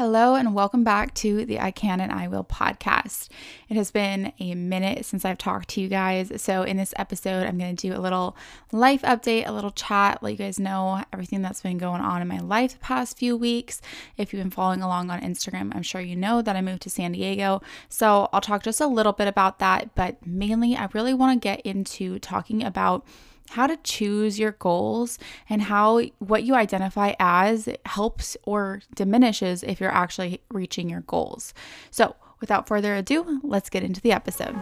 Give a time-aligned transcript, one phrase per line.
[0.00, 3.28] Hello, and welcome back to the I Can and I Will podcast.
[3.68, 6.32] It has been a minute since I've talked to you guys.
[6.40, 8.34] So, in this episode, I'm going to do a little
[8.72, 12.28] life update, a little chat, let you guys know everything that's been going on in
[12.28, 13.82] my life the past few weeks.
[14.16, 16.88] If you've been following along on Instagram, I'm sure you know that I moved to
[16.88, 17.60] San Diego.
[17.90, 21.46] So, I'll talk just a little bit about that, but mainly, I really want to
[21.46, 23.04] get into talking about
[23.50, 29.80] how to choose your goals and how what you identify as helps or diminishes if
[29.80, 31.52] you're actually reaching your goals.
[31.90, 34.54] So, without further ado, let's get into the episode.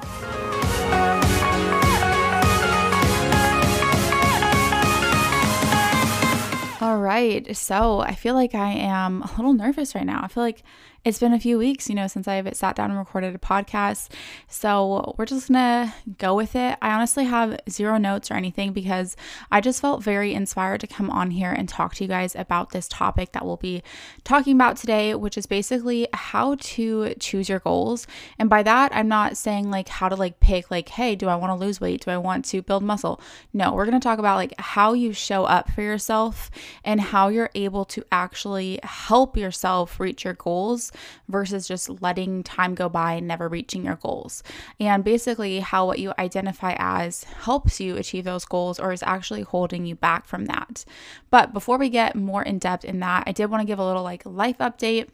[6.80, 7.54] All right.
[7.56, 10.22] So I feel like I am a little nervous right now.
[10.22, 10.62] I feel like
[11.08, 14.10] it's been a few weeks, you know, since I've sat down and recorded a podcast.
[14.46, 16.76] So we're just gonna go with it.
[16.82, 19.16] I honestly have zero notes or anything because
[19.50, 22.72] I just felt very inspired to come on here and talk to you guys about
[22.72, 23.82] this topic that we'll be
[24.22, 28.06] talking about today, which is basically how to choose your goals.
[28.38, 31.36] And by that, I'm not saying like how to like pick, like, hey, do I
[31.36, 32.04] wanna lose weight?
[32.04, 33.18] Do I want to build muscle?
[33.54, 36.50] No, we're gonna talk about like how you show up for yourself
[36.84, 40.92] and how you're able to actually help yourself reach your goals
[41.28, 44.42] versus just letting time go by and never reaching your goals.
[44.80, 49.42] And basically, how what you identify as helps you achieve those goals or is actually
[49.42, 50.84] holding you back from that.
[51.30, 53.86] But before we get more in depth in that, I did want to give a
[53.86, 55.08] little like life update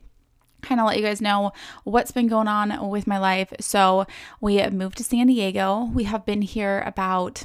[0.63, 1.53] kind of let you guys know
[1.85, 3.53] what's been going on with my life.
[3.61, 4.07] So,
[4.41, 5.91] we moved to San Diego.
[5.93, 7.45] We have been here about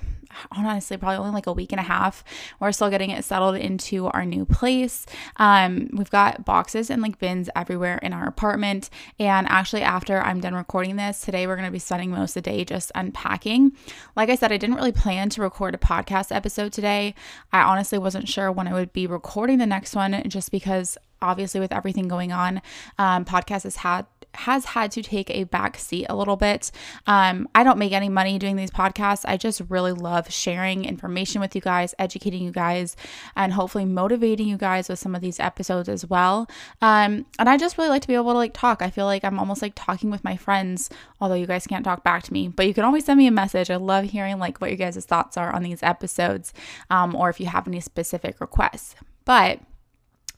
[0.52, 2.24] honestly probably only like a week and a half.
[2.60, 5.06] We're still getting it settled into our new place.
[5.38, 8.90] Um, we've got boxes and like bins everywhere in our apartment.
[9.20, 12.44] And actually, after I'm done recording this today, we're going to be spending most of
[12.44, 13.74] the day just unpacking.
[14.16, 17.16] Like I said, I didn't really plan to record a podcast episode today.
[17.52, 21.60] I honestly wasn't sure when I would be recording the next one just because obviously
[21.60, 22.62] with everything going on
[22.98, 26.72] um, podcast has had has had to take a back seat a little bit.
[27.08, 29.26] Um, I don't make any money doing these podcasts.
[29.28, 32.96] I just really love sharing information with you guys, educating you guys,
[33.36, 36.48] and hopefully motivating you guys with some of these episodes as well.
[36.82, 38.82] Um, and I just really like to be able to like talk.
[38.82, 42.04] I feel like I'm almost like talking with my friends, although you guys can't talk
[42.04, 43.72] back to me, but you can always send me a message.
[43.72, 46.54] I love hearing like what your guys' thoughts are on these episodes,
[46.90, 48.96] um, or if you have any specific requests.
[49.26, 49.60] But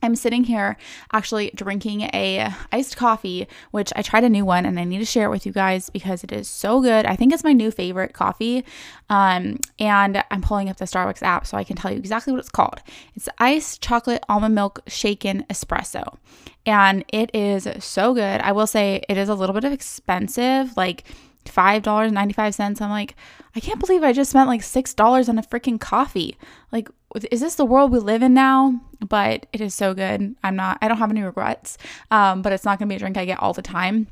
[0.02, 0.78] I'm sitting here
[1.12, 5.06] actually drinking a iced coffee, which I tried a new one and I need to
[5.06, 7.06] share it with you guys because it is so good.
[7.06, 8.66] I think it's my new favorite coffee.
[9.10, 12.40] Um, and I'm pulling up the Starbucks app so I can tell you exactly what
[12.40, 12.82] it's called.
[13.16, 16.18] It's iced chocolate almond milk shaken espresso.
[16.66, 18.42] And it is so good.
[18.42, 21.06] I will say it is a little bit of expensive, like
[21.46, 22.82] $5.95.
[22.82, 23.16] I'm like,
[23.56, 26.38] I can't believe I just spent like $6 on a freaking coffee.
[26.72, 26.90] Like,
[27.30, 28.80] is this the world we live in now?
[29.00, 30.36] But it is so good.
[30.44, 31.78] I'm not, I don't have any regrets.
[32.10, 34.08] Um, but it's not to be a drink I get all the time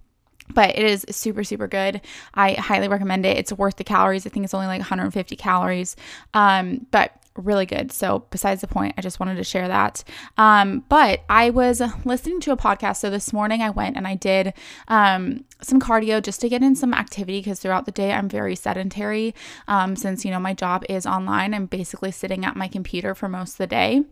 [0.52, 2.02] but it is super super good
[2.34, 5.96] i highly recommend it it's worth the calories i think it's only like 150 calories
[6.34, 7.92] um, but really good.
[7.92, 10.04] So, besides the point, I just wanted to share that.
[10.38, 12.98] Um, but I was listening to a podcast.
[12.98, 14.54] So, this morning I went and I did
[14.88, 18.56] um, some cardio just to get in some activity because throughout the day I'm very
[18.56, 19.34] sedentary.
[19.68, 23.28] Um, since, you know, my job is online, I'm basically sitting at my computer for
[23.28, 24.04] most of the day.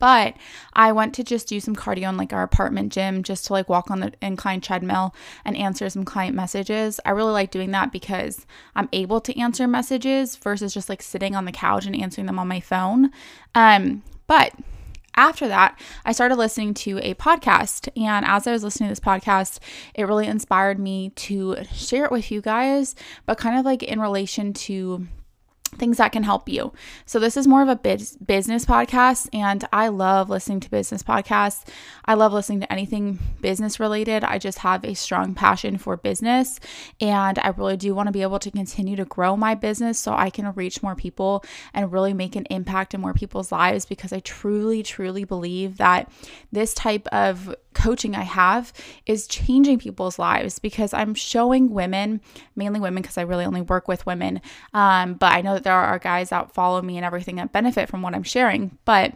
[0.00, 0.36] But
[0.72, 3.68] I went to just do some cardio in like our apartment gym just to like
[3.68, 6.98] walk on the incline treadmill and answer some client messages.
[7.04, 11.36] I really like doing that because I'm able to answer messages versus just like sitting
[11.36, 13.10] on the couch and answering them on my phone.
[13.54, 14.52] Um, but
[15.16, 17.88] after that, I started listening to a podcast.
[18.00, 19.58] And as I was listening to this podcast,
[19.94, 22.94] it really inspired me to share it with you guys,
[23.26, 25.08] but kind of like in relation to
[25.76, 26.72] things that can help you.
[27.06, 31.02] So this is more of a biz- business podcast and I love listening to business
[31.02, 31.64] podcasts.
[32.04, 34.24] I love listening to anything business related.
[34.24, 36.58] I just have a strong passion for business
[37.00, 40.12] and I really do want to be able to continue to grow my business so
[40.12, 44.12] I can reach more people and really make an impact in more people's lives because
[44.12, 46.10] I truly truly believe that
[46.50, 48.72] this type of coaching I have
[49.06, 52.20] is changing people's lives because I'm showing women,
[52.56, 54.40] mainly women, because I really only work with women.
[54.74, 57.88] Um, but I know that there are guys that follow me and everything that benefit
[57.88, 58.78] from what I'm sharing.
[58.84, 59.14] But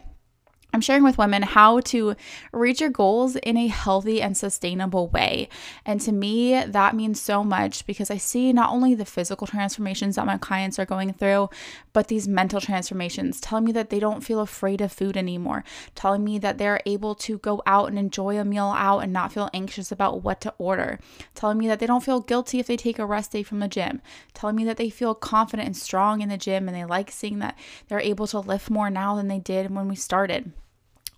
[0.75, 2.17] I'm sharing with women how to
[2.51, 5.47] reach your goals in a healthy and sustainable way.
[5.85, 10.17] And to me, that means so much because I see not only the physical transformations
[10.17, 11.49] that my clients are going through,
[11.93, 15.63] but these mental transformations, telling me that they don't feel afraid of food anymore,
[15.95, 19.31] telling me that they're able to go out and enjoy a meal out and not
[19.31, 20.99] feel anxious about what to order,
[21.35, 23.69] telling me that they don't feel guilty if they take a rest day from the
[23.69, 24.01] gym,
[24.33, 27.39] telling me that they feel confident and strong in the gym and they like seeing
[27.39, 27.57] that
[27.87, 30.51] they're able to lift more now than they did when we started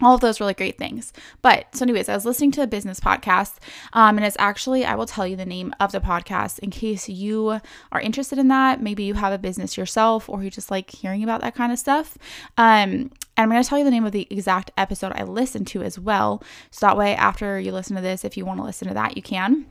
[0.01, 1.13] all of those really great things.
[1.41, 3.55] But so, anyways, I was listening to a business podcast,
[3.93, 7.09] um, and it's actually I will tell you the name of the podcast in case
[7.09, 7.59] you
[7.91, 8.81] are interested in that.
[8.81, 11.79] Maybe you have a business yourself, or you just like hearing about that kind of
[11.79, 12.17] stuff.
[12.57, 15.67] Um, and I'm going to tell you the name of the exact episode I listened
[15.67, 16.41] to as well.
[16.71, 19.15] So that way, after you listen to this, if you want to listen to that,
[19.15, 19.67] you can.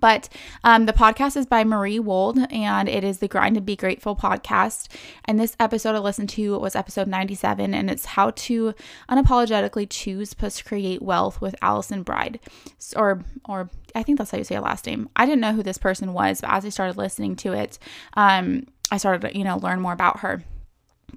[0.00, 0.28] But
[0.64, 4.16] um, the podcast is by Marie Wold, and it is the Grind and Be Grateful
[4.16, 4.88] podcast.
[5.24, 8.74] And this episode I listened to was episode 97, and it's how to
[9.08, 12.40] unapologetically choose plus create wealth with Allison Bride,
[12.96, 15.08] or or I think that's how you say her last name.
[15.16, 17.78] I didn't know who this person was, but as I started listening to it,
[18.14, 20.42] um, I started to you know learn more about her.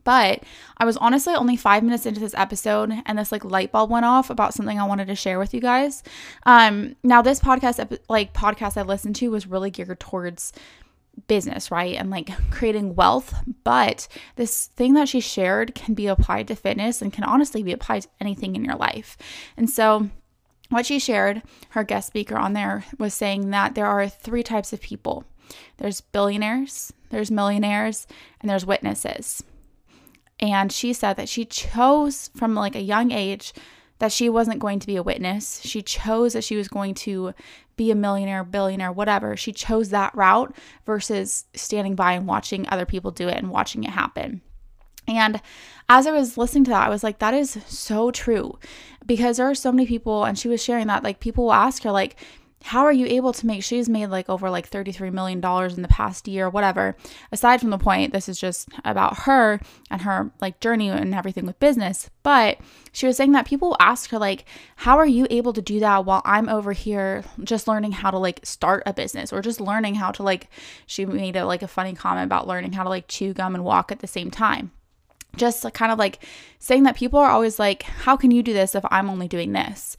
[0.04, 0.44] But
[0.78, 4.06] I was honestly only five minutes into this episode, and this like light bulb went
[4.06, 6.04] off about something I wanted to share with you guys.
[6.46, 10.54] Um, now this podcast, like podcast I listened to, was really geared towards
[11.28, 11.96] business, right?
[11.96, 13.34] And like creating wealth.
[13.64, 17.72] But this thing that she shared can be applied to fitness and can honestly be
[17.72, 19.18] applied to anything in your life.
[19.56, 20.10] And so,
[20.70, 24.74] what she shared, her guest speaker on there was saying that there are three types
[24.74, 25.26] of people
[25.78, 28.06] there's billionaires, there's millionaires,
[28.42, 29.44] and there's witnesses.
[30.40, 33.54] And she said that she chose from like a young age
[34.00, 35.62] that she wasn't going to be a witness.
[35.64, 37.34] She chose that she was going to
[37.76, 39.36] be a millionaire, billionaire, whatever.
[39.36, 40.56] She chose that route
[40.86, 44.42] versus standing by and watching other people do it and watching it happen.
[45.08, 45.42] And
[45.88, 48.60] as I was listening to that, I was like, that is so true
[49.06, 51.84] because there are so many people, and she was sharing that, like, people will ask
[51.84, 52.18] her, like,
[52.64, 55.84] how are you able to make she's made like over like 33 million dollars in
[55.84, 56.96] the past year whatever.
[57.32, 59.60] Aside from the point this is just about her
[59.90, 62.10] and her like journey and everything with business.
[62.24, 62.58] But
[62.92, 64.46] she was saying that people ask her like
[64.78, 68.18] how are you able to do that while i'm over here just learning how to
[68.18, 70.50] like start a business or just learning how to like
[70.86, 73.64] she made a like a funny comment about learning how to like chew gum and
[73.64, 74.72] walk at the same time.
[75.36, 76.24] Just kind of like
[76.58, 79.52] saying that people are always like how can you do this if i'm only doing
[79.52, 79.96] this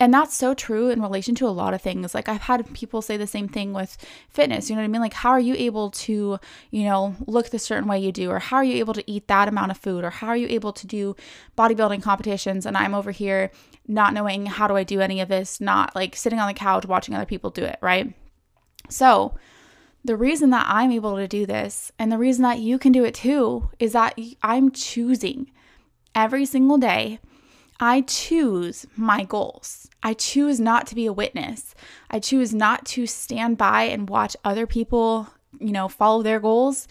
[0.00, 2.14] and that's so true in relation to a lot of things.
[2.14, 3.96] Like I've had people say the same thing with
[4.28, 4.68] fitness.
[4.68, 5.00] You know what I mean?
[5.00, 6.38] Like how are you able to,
[6.70, 9.28] you know, look the certain way you do or how are you able to eat
[9.28, 11.14] that amount of food or how are you able to do
[11.56, 13.52] bodybuilding competitions and I'm over here
[13.86, 16.86] not knowing how do I do any of this, not like sitting on the couch
[16.86, 18.12] watching other people do it, right?
[18.90, 19.36] So,
[20.06, 23.04] the reason that I'm able to do this and the reason that you can do
[23.04, 25.50] it too is that I'm choosing
[26.14, 27.20] every single day
[27.80, 29.88] I choose my goals.
[30.02, 31.74] I choose not to be a witness.
[32.10, 35.28] I choose not to stand by and watch other people,
[35.58, 36.86] you know, follow their goals,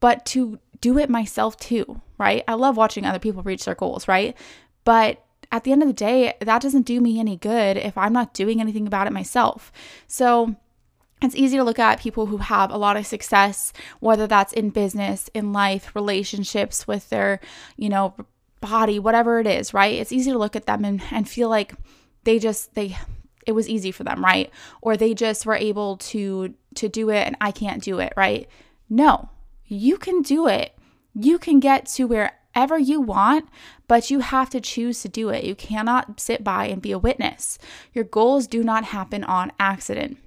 [0.00, 2.44] but to do it myself too, right?
[2.46, 4.36] I love watching other people reach their goals, right?
[4.84, 8.12] But at the end of the day, that doesn't do me any good if I'm
[8.12, 9.72] not doing anything about it myself.
[10.06, 10.56] So,
[11.20, 14.70] it's easy to look at people who have a lot of success, whether that's in
[14.70, 17.40] business, in life, relationships with their,
[17.76, 18.14] you know,
[18.60, 19.94] body, whatever it is, right?
[19.94, 21.74] It's easy to look at them and, and feel like
[22.24, 22.96] they just they
[23.46, 24.50] it was easy for them, right?
[24.82, 28.48] Or they just were able to to do it and I can't do it, right?
[28.90, 29.30] No.
[29.64, 30.76] You can do it.
[31.14, 33.48] You can get to wherever you want,
[33.86, 35.44] but you have to choose to do it.
[35.44, 37.58] You cannot sit by and be a witness.
[37.92, 40.18] Your goals do not happen on accident.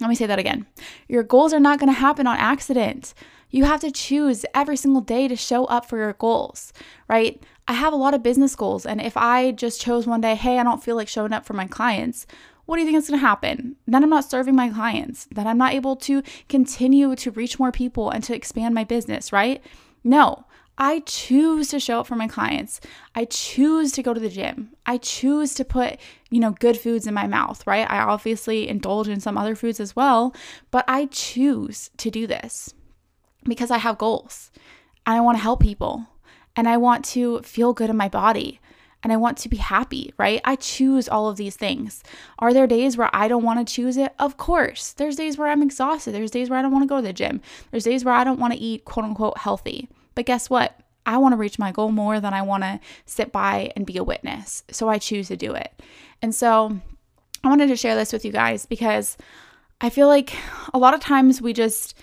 [0.00, 0.66] Let me say that again.
[1.08, 3.14] Your goals are not going to happen on accident.
[3.50, 6.72] You have to choose every single day to show up for your goals,
[7.08, 7.42] right?
[7.66, 10.58] I have a lot of business goals, and if I just chose one day, hey,
[10.58, 12.26] I don't feel like showing up for my clients,
[12.66, 13.76] what do you think is going to happen?
[13.86, 15.26] Then I'm not serving my clients.
[15.32, 19.32] Then I'm not able to continue to reach more people and to expand my business,
[19.32, 19.62] right?
[20.04, 20.44] No,
[20.76, 22.80] I choose to show up for my clients.
[23.14, 24.70] I choose to go to the gym.
[24.84, 25.98] I choose to put,
[26.30, 27.90] you know, good foods in my mouth, right?
[27.90, 30.34] I obviously indulge in some other foods as well,
[30.70, 32.74] but I choose to do this
[33.44, 34.50] because I have goals
[35.06, 36.06] and I want to help people
[36.56, 38.60] and I want to feel good in my body
[39.02, 40.40] and I want to be happy, right?
[40.44, 42.02] I choose all of these things.
[42.40, 44.12] Are there days where I don't want to choose it?
[44.18, 44.92] Of course.
[44.92, 46.12] There's days where I'm exhausted.
[46.12, 47.40] There's days where I don't want to go to the gym.
[47.70, 49.88] There's days where I don't want to eat quote unquote healthy.
[50.14, 50.80] But guess what?
[51.06, 53.96] I want to reach my goal more than I want to sit by and be
[53.96, 54.64] a witness.
[54.70, 55.72] So I choose to do it.
[56.20, 56.78] And so
[57.44, 59.16] I wanted to share this with you guys because
[59.80, 60.36] I feel like
[60.74, 61.94] a lot of times we just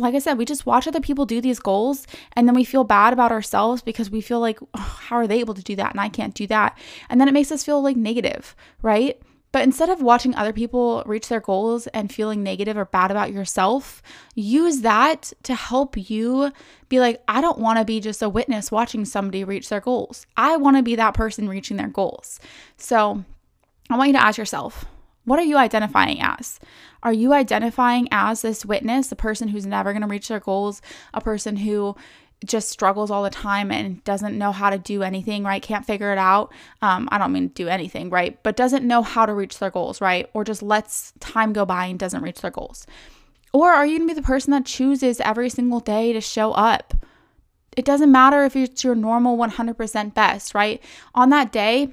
[0.00, 2.84] like I said, we just watch other people do these goals and then we feel
[2.84, 5.92] bad about ourselves because we feel like, oh, how are they able to do that
[5.92, 6.78] and I can't do that?
[7.08, 9.20] And then it makes us feel like negative, right?
[9.52, 13.32] But instead of watching other people reach their goals and feeling negative or bad about
[13.32, 14.00] yourself,
[14.34, 16.52] use that to help you
[16.88, 20.24] be like, I don't want to be just a witness watching somebody reach their goals.
[20.36, 22.38] I want to be that person reaching their goals.
[22.76, 23.24] So
[23.90, 24.84] I want you to ask yourself,
[25.24, 26.58] what are you identifying as?
[27.02, 30.82] Are you identifying as this witness, the person who's never going to reach their goals,
[31.14, 31.96] a person who
[32.44, 35.62] just struggles all the time and doesn't know how to do anything, right?
[35.62, 36.52] Can't figure it out.
[36.80, 38.42] Um, I don't mean do anything, right?
[38.42, 40.28] But doesn't know how to reach their goals, right?
[40.32, 42.86] Or just lets time go by and doesn't reach their goals.
[43.52, 46.52] Or are you going to be the person that chooses every single day to show
[46.52, 46.94] up?
[47.76, 50.82] It doesn't matter if it's your normal 100% best, right?
[51.14, 51.92] On that day,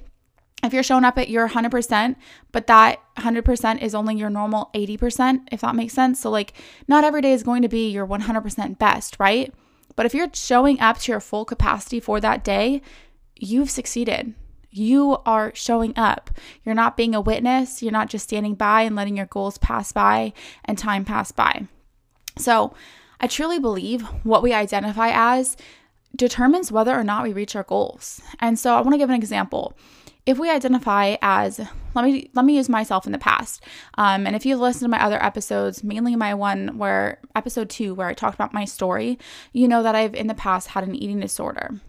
[0.64, 2.16] if you're showing up at your 100%,
[2.52, 6.20] but that 100% is only your normal 80%, if that makes sense.
[6.20, 6.54] So, like,
[6.88, 9.54] not every day is going to be your 100% best, right?
[9.96, 12.82] But if you're showing up to your full capacity for that day,
[13.36, 14.34] you've succeeded.
[14.72, 16.32] You are showing up.
[16.64, 17.82] You're not being a witness.
[17.84, 20.34] You're not just standing by and letting your goals pass by
[20.66, 21.68] and time pass by.
[22.38, 22.74] So,
[23.20, 25.56] I truly believe what we identify as
[26.16, 28.22] determines whether or not we reach our goals.
[28.40, 29.76] And so, I want to give an example
[30.28, 31.60] if we identify as
[31.96, 33.64] let me let me use myself in the past.
[33.98, 37.96] Um, and if you listen to my other episodes mainly my one where episode two
[37.96, 39.18] where i talked about my story
[39.54, 41.80] you know that i've in the past had an eating disorder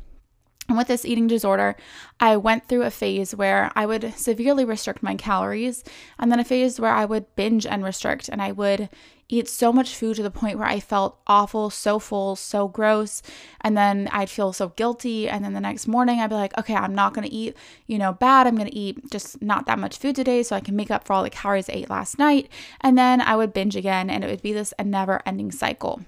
[0.69, 1.77] and with this eating disorder,
[2.21, 5.83] I went through a phase where I would severely restrict my calories,
[6.19, 8.91] and then a phase where I would binge and restrict, and I would
[9.31, 13.23] eat so much food to the point where I felt awful, so full, so gross,
[13.61, 16.75] and then I'd feel so guilty, and then the next morning I'd be like, okay,
[16.75, 17.55] I'm not gonna eat,
[17.87, 18.47] you know, bad.
[18.47, 21.13] I'm gonna eat just not that much food today, so I can make up for
[21.13, 24.29] all the calories I ate last night, and then I would binge again, and it
[24.29, 26.03] would be this a never-ending cycle.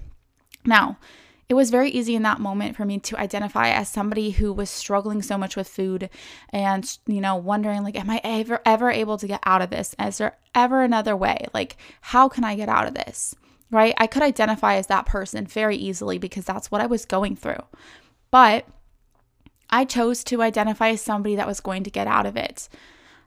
[0.65, 0.97] Now,
[1.51, 4.69] it was very easy in that moment for me to identify as somebody who was
[4.69, 6.09] struggling so much with food
[6.51, 9.93] and you know wondering like am i ever ever able to get out of this?
[9.99, 11.47] Is there ever another way?
[11.53, 13.35] Like how can i get out of this?
[13.69, 13.93] Right?
[13.97, 17.65] I could identify as that person very easily because that's what i was going through.
[18.31, 18.65] But
[19.69, 22.69] i chose to identify as somebody that was going to get out of it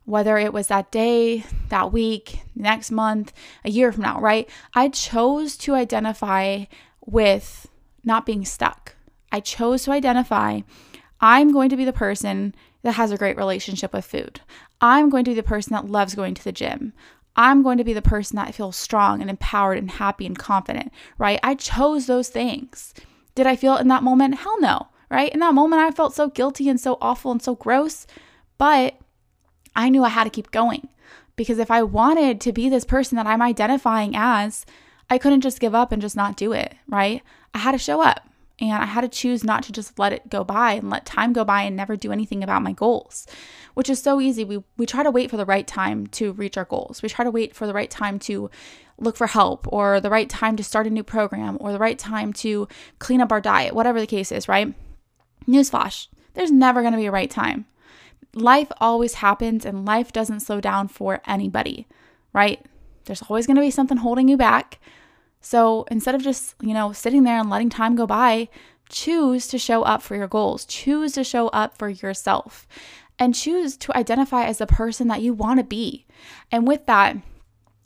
[0.06, 3.32] whether it was that day, that week, next month,
[3.64, 4.48] a year from now, right?
[4.74, 6.64] I chose to identify
[7.06, 7.68] with
[8.04, 8.94] not being stuck.
[9.32, 10.60] I chose to identify
[11.20, 14.40] I'm going to be the person that has a great relationship with food.
[14.80, 16.92] I'm going to be the person that loves going to the gym.
[17.36, 20.92] I'm going to be the person that feels strong and empowered and happy and confident,
[21.18, 21.40] right?
[21.42, 22.94] I chose those things.
[23.34, 24.36] Did I feel it in that moment?
[24.36, 25.32] Hell no, right?
[25.32, 28.06] In that moment, I felt so guilty and so awful and so gross,
[28.58, 28.96] but
[29.74, 30.88] I knew I had to keep going
[31.36, 34.64] because if I wanted to be this person that I'm identifying as,
[35.10, 37.22] I couldn't just give up and just not do it, right?
[37.52, 40.30] I had to show up and I had to choose not to just let it
[40.30, 43.26] go by and let time go by and never do anything about my goals,
[43.74, 44.44] which is so easy.
[44.44, 47.02] We we try to wait for the right time to reach our goals.
[47.02, 48.50] We try to wait for the right time to
[48.98, 51.98] look for help or the right time to start a new program or the right
[51.98, 52.68] time to
[53.00, 54.72] clean up our diet, whatever the case is, right?
[55.48, 57.66] Newsflash, there's never going to be a right time.
[58.34, 61.86] Life always happens and life doesn't slow down for anybody,
[62.32, 62.64] right?
[63.04, 64.80] There's always going to be something holding you back.
[65.40, 68.48] So instead of just, you know, sitting there and letting time go by,
[68.88, 72.66] choose to show up for your goals, choose to show up for yourself,
[73.18, 76.06] and choose to identify as the person that you want to be.
[76.50, 77.16] And with that,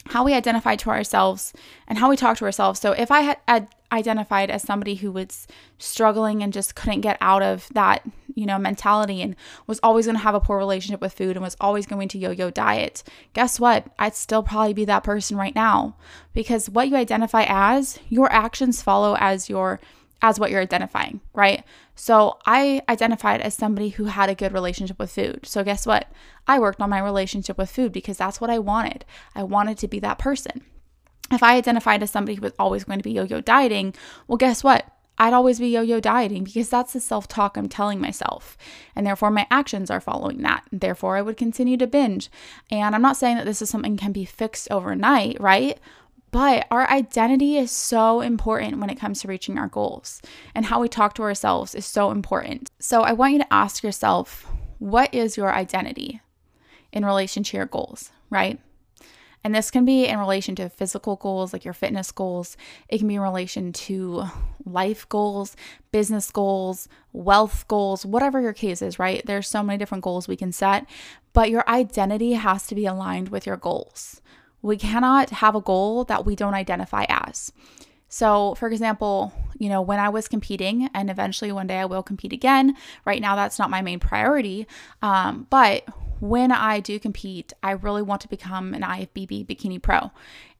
[0.06, 1.52] how we identify to ourselves
[1.86, 2.80] and how we talk to ourselves.
[2.80, 5.46] So if I had identified as somebody who was
[5.78, 8.02] struggling and just couldn't get out of that,
[8.34, 9.34] you know, mentality and
[9.66, 12.18] was always going to have a poor relationship with food and was always going to
[12.18, 13.02] yo-yo diet,
[13.32, 13.86] guess what?
[13.98, 15.96] I'd still probably be that person right now
[16.32, 19.80] because what you identify as, your actions follow as your
[20.20, 21.64] as what you're identifying, right?
[21.94, 25.46] So I identified as somebody who had a good relationship with food.
[25.46, 26.10] So guess what?
[26.46, 29.04] I worked on my relationship with food because that's what I wanted.
[29.34, 30.62] I wanted to be that person.
[31.30, 33.94] If I identified as somebody who was always going to be yo yo dieting,
[34.26, 34.86] well, guess what?
[35.18, 38.56] I'd always be yo yo dieting because that's the self talk I'm telling myself.
[38.94, 40.64] And therefore, my actions are following that.
[40.72, 42.30] Therefore, I would continue to binge.
[42.70, 45.78] And I'm not saying that this is something can be fixed overnight, right?
[46.30, 50.20] But our identity is so important when it comes to reaching our goals,
[50.54, 52.70] and how we talk to ourselves is so important.
[52.78, 54.46] So, I want you to ask yourself
[54.78, 56.20] what is your identity
[56.92, 58.60] in relation to your goals, right?
[59.44, 62.56] And this can be in relation to physical goals, like your fitness goals.
[62.88, 64.24] It can be in relation to
[64.64, 65.56] life goals,
[65.92, 69.24] business goals, wealth goals, whatever your case is, right?
[69.24, 70.86] There's so many different goals we can set,
[71.32, 74.20] but your identity has to be aligned with your goals.
[74.62, 77.52] We cannot have a goal that we don't identify as.
[78.08, 82.02] So, for example, you know, when I was competing, and eventually one day I will
[82.02, 84.66] compete again, right now that's not my main priority.
[85.02, 85.84] Um, but
[86.20, 90.10] when I do compete, I really want to become an IFBB bikini pro.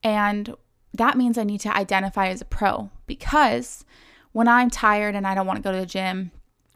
[0.03, 0.55] And
[0.93, 3.85] that means I need to identify as a pro because
[4.31, 6.31] when I'm tired and I don't want to go to the gym,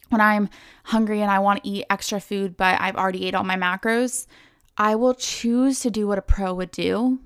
[0.09, 0.49] when I'm
[0.85, 4.27] hungry and I want to eat extra food, but I've already ate all my macros,
[4.77, 7.19] I will choose to do what a pro would do,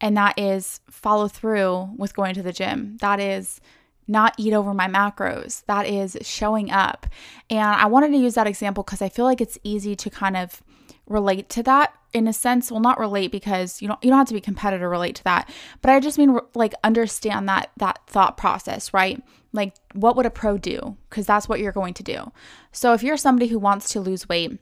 [0.00, 2.96] and that is follow through with going to the gym.
[3.00, 3.60] That is
[4.06, 5.64] not eat over my macros.
[5.66, 7.06] That is showing up.
[7.48, 10.36] And I wanted to use that example because I feel like it's easy to kind
[10.36, 10.62] of
[11.06, 14.28] relate to that in a sense well not relate because you don't you don't have
[14.28, 15.50] to be competitive relate to that
[15.82, 20.30] but i just mean like understand that that thought process right like what would a
[20.30, 22.32] pro do because that's what you're going to do
[22.72, 24.58] so if you're somebody who wants to lose weight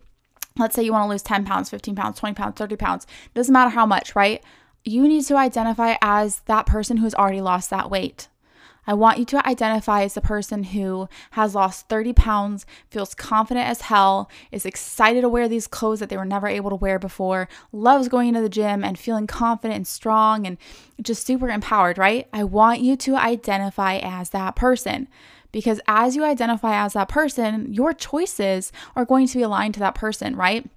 [0.59, 3.53] let's say you want to lose 10 pounds 15 pounds 20 pounds 30 pounds doesn't
[3.53, 4.43] matter how much right
[4.85, 8.29] you need to identify as that person who's already lost that weight
[8.87, 13.69] I want you to identify as the person who has lost 30 pounds, feels confident
[13.69, 16.99] as hell, is excited to wear these clothes that they were never able to wear
[16.99, 20.59] before, loves going into the gym and feeling confident and strong and
[21.01, 22.29] just super empowered, right?
[22.33, 25.09] I want you to identify as that person.
[25.53, 29.81] Because as you identify as that person, your choices are going to be aligned to
[29.81, 30.69] that person, right?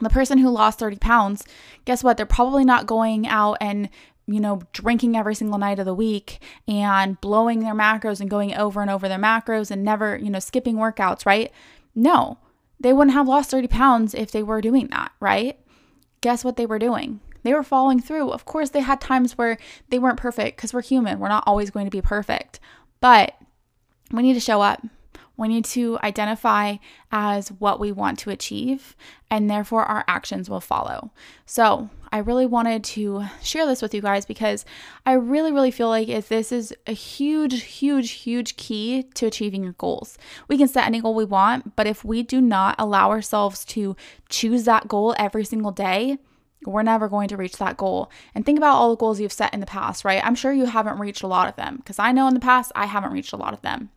[0.00, 1.44] the person who lost 30 pounds,
[1.84, 2.16] guess what?
[2.16, 3.90] They're probably not going out and
[4.26, 8.54] you know, drinking every single night of the week and blowing their macros and going
[8.54, 11.50] over and over their macros and never, you know, skipping workouts, right?
[11.94, 12.38] No,
[12.78, 15.58] they wouldn't have lost 30 pounds if they were doing that, right?
[16.20, 17.20] Guess what they were doing?
[17.42, 18.30] They were following through.
[18.30, 21.18] Of course, they had times where they weren't perfect because we're human.
[21.18, 22.60] We're not always going to be perfect,
[23.00, 23.34] but
[24.12, 24.84] we need to show up.
[25.36, 26.76] We need to identify
[27.10, 28.94] as what we want to achieve,
[29.30, 31.10] and therefore our actions will follow.
[31.46, 34.66] So, I really wanted to share this with you guys because
[35.06, 39.64] I really, really feel like if this is a huge, huge, huge key to achieving
[39.64, 40.18] your goals.
[40.46, 43.96] We can set any goal we want, but if we do not allow ourselves to
[44.28, 46.18] choose that goal every single day,
[46.66, 48.10] we're never going to reach that goal.
[48.34, 50.24] And think about all the goals you've set in the past, right?
[50.24, 52.72] I'm sure you haven't reached a lot of them because I know in the past
[52.74, 53.88] I haven't reached a lot of them.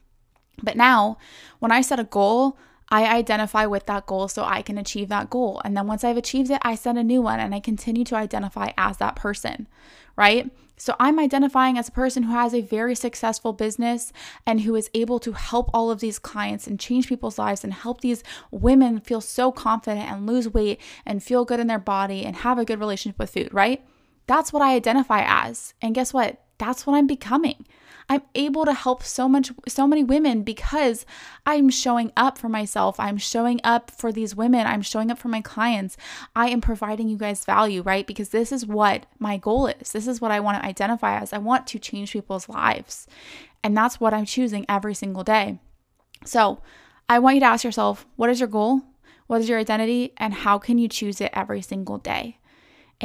[0.62, 1.18] But now,
[1.60, 2.58] when I set a goal,
[2.90, 5.62] I identify with that goal so I can achieve that goal.
[5.66, 8.16] And then once I've achieved it, I set a new one and I continue to
[8.16, 9.68] identify as that person,
[10.16, 10.52] right?
[10.78, 14.12] So I'm identifying as a person who has a very successful business
[14.46, 17.74] and who is able to help all of these clients and change people's lives and
[17.74, 22.26] help these women feel so confident and lose weight and feel good in their body
[22.26, 23.86] and have a good relationship with food, right?
[24.28, 25.74] That's what I identify as.
[25.82, 26.42] And guess what?
[26.58, 27.66] That's what I'm becoming.
[28.10, 31.06] I'm able to help so much so many women because
[31.46, 33.00] I'm showing up for myself.
[33.00, 34.68] I'm showing up for these women.
[34.68, 35.98] I'm showing up for my clients.
[36.36, 38.06] I am providing you guys value, right?
[38.06, 39.92] Because this is what my goal is.
[39.92, 41.34] This is what I want to identify as.
[41.34, 43.08] I want to change people's lives.
[43.64, 45.60] And that's what I'm choosing every single day.
[46.24, 46.62] So,
[47.10, 48.82] I want you to ask yourself, what is your goal?
[49.28, 50.14] What is your identity?
[50.18, 52.40] And how can you choose it every single day?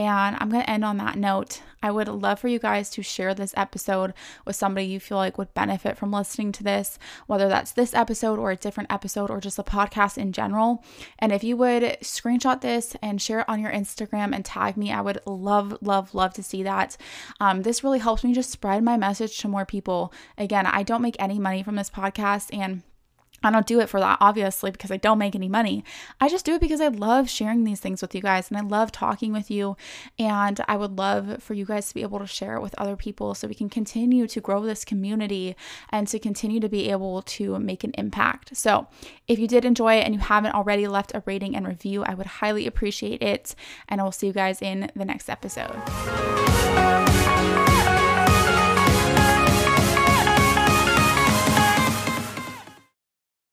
[0.01, 1.61] And I'm going to end on that note.
[1.83, 4.15] I would love for you guys to share this episode
[4.47, 8.39] with somebody you feel like would benefit from listening to this, whether that's this episode
[8.39, 10.83] or a different episode or just a podcast in general.
[11.19, 14.91] And if you would screenshot this and share it on your Instagram and tag me,
[14.91, 16.97] I would love, love, love to see that.
[17.39, 20.15] Um, this really helps me just spread my message to more people.
[20.39, 22.83] Again, I don't make any money from this podcast and
[23.43, 25.85] I don't do it for that, obviously, because I don't make any money.
[26.21, 28.61] I just do it because I love sharing these things with you guys and I
[28.61, 29.77] love talking with you.
[30.19, 32.97] And I would love for you guys to be able to share it with other
[32.97, 35.57] people so we can continue to grow this community
[35.91, 38.57] and to continue to be able to make an impact.
[38.57, 38.89] So,
[39.27, 42.15] if you did enjoy it and you haven't already left a rating and review, I
[42.15, 43.55] would highly appreciate it.
[43.89, 45.77] And I will see you guys in the next episode.